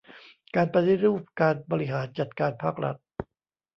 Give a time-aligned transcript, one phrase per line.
[0.55, 2.95] การปฏิรูปการบริหารจัดการภาครัฐ